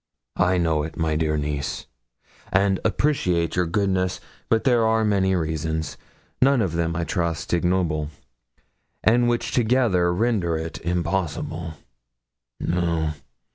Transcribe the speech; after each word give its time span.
'I 0.37 0.57
know 0.57 0.81
it, 0.81 0.97
my 0.97 1.15
dear 1.15 1.37
niece, 1.37 1.85
and 2.51 2.79
appreciate 2.83 3.55
your 3.55 3.67
goodness; 3.67 4.19
but 4.49 4.63
there 4.63 4.83
are 4.83 5.05
many 5.05 5.35
reasons 5.35 5.95
none 6.41 6.59
of 6.63 6.73
them, 6.73 6.95
I 6.95 7.03
trust, 7.03 7.53
ignoble 7.53 8.09
and 9.03 9.29
which 9.29 9.51
together 9.51 10.11
render 10.11 10.57
it 10.57 10.81
impossible. 10.81 11.75
No. 12.59 13.11